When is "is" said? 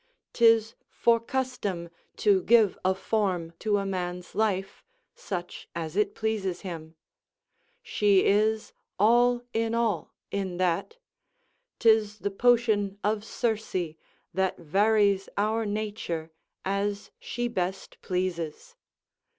8.25-8.73